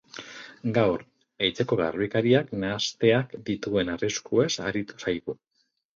[0.77, 1.03] Gaur,
[1.47, 5.37] etxeko garbikariak nahasteak dituen arriskuez aritu zaigu.